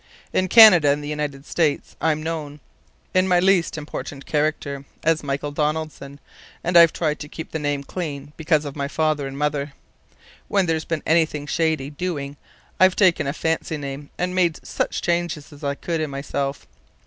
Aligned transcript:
In 0.33 0.47
Canada 0.47 0.89
and 0.89 1.03
the 1.03 1.07
United 1.09 1.45
States 1.45 1.95
I'm 2.01 2.23
known 2.23 2.59
in 3.13 3.27
my 3.27 3.39
least 3.39 3.77
important 3.77 4.25
character 4.25 4.83
as 5.03 5.21
Michael 5.21 5.51
Donaldson, 5.51 6.19
and 6.63 6.75
I've 6.75 6.91
tried 6.91 7.19
to 7.19 7.29
keep 7.29 7.51
the 7.51 7.59
name 7.59 7.83
clean 7.83 8.33
because 8.35 8.65
of 8.65 8.75
my 8.75 8.87
father 8.87 9.27
and 9.27 9.37
mother. 9.37 9.73
When 10.47 10.65
there's 10.65 10.85
been 10.85 11.03
anything 11.05 11.45
shady 11.45 11.91
doing 11.91 12.35
I've 12.79 12.95
taken 12.95 13.27
a 13.27 13.31
fancy 13.33 13.77
name 13.77 14.09
and 14.17 14.33
made 14.33 14.65
such 14.65 15.03
changes 15.03 15.53
as 15.53 15.63
I 15.63 15.75
could 15.75 16.01
in 16.01 16.09
myself. 16.09 16.65